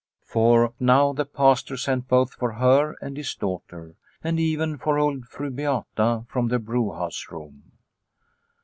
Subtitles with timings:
[0.23, 3.93] For now the Pastor sent both for her and his daughter,
[4.23, 7.73] and even for old Fru Beat a from the brewhouse room.